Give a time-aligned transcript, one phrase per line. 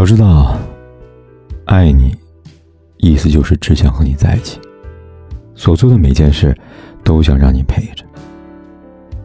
[0.00, 0.58] 要知道，
[1.66, 2.16] 爱你，
[2.96, 4.58] 意思就是只想和你在一起，
[5.54, 6.56] 所做的每件事，
[7.04, 8.02] 都想让你陪着。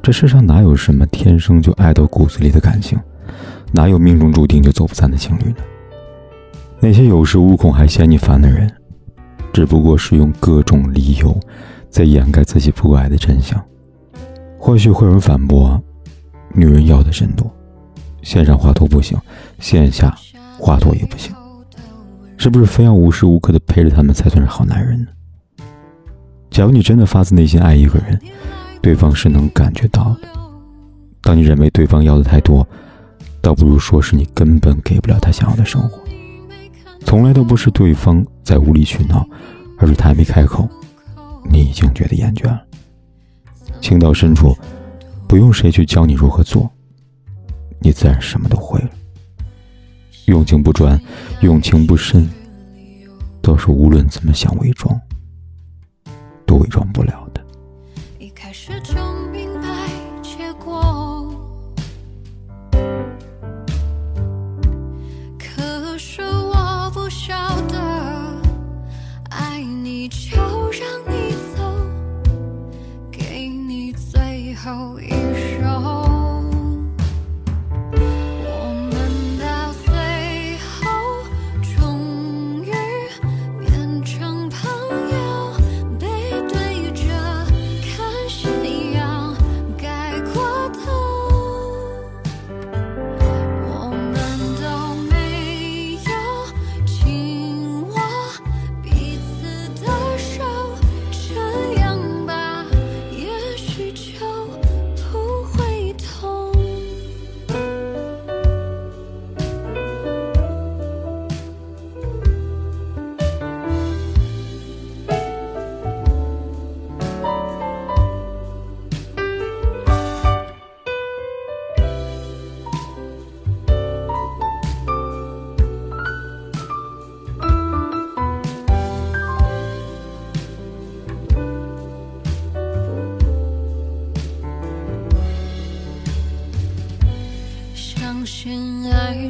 [0.03, 2.99] 这世上哪有什么天生就爱到骨子里的感情，
[3.71, 5.55] 哪有命中注定就走不散的情侣呢？
[6.81, 8.69] 那些有恃无恐还嫌你烦的人，
[9.53, 11.39] 只不过是用各种理由，
[11.89, 13.57] 在掩盖自己不爱的真相。
[14.59, 15.81] 或许会有人反驳：
[16.53, 17.49] 女人要的真多，
[18.23, 19.17] 线上画图不行，
[19.57, 20.13] 线下。
[20.59, 21.33] 话多也不行，
[22.37, 25.07] 是不是非要无时无刻的陪着他们才算是好男人呢？
[26.49, 28.19] 假如你真的发自内心爱一个人，
[28.81, 30.27] 对方是能感觉到的。
[31.21, 32.65] 当你认为对方要的太多，
[33.41, 35.99] 倒不如说是你根本给不了他想要的生活。
[37.01, 39.27] 从来都不是对方在无理取闹，
[39.77, 40.67] 而是他还没开口，
[41.51, 42.61] 你已经觉得厌倦了。
[43.81, 44.55] 情到深处，
[45.27, 46.71] 不用谁去教你如何做，
[47.79, 48.89] 你自然什么都会了。
[50.25, 50.99] 用情不专，
[51.41, 52.27] 用情不深，
[53.41, 54.99] 都是无论怎么想伪装，
[56.47, 57.45] 都伪装不了的。
[58.17, 58.71] 一开始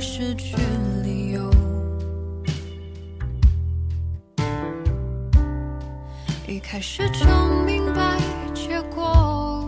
[0.08, 0.56] 失去
[1.04, 1.50] 理由，
[6.48, 7.26] 一开始就
[7.66, 8.18] 明白
[8.54, 9.68] 结果，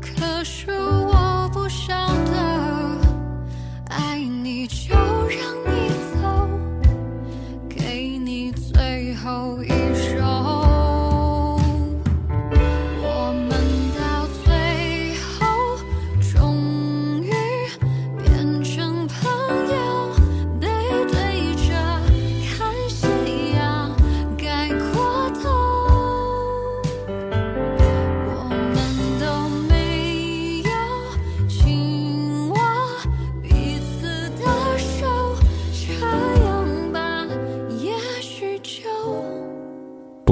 [0.00, 2.98] 可是我不晓得，
[3.90, 5.01] 爱你就